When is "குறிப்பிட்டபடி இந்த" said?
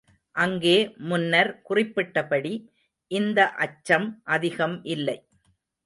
1.69-3.39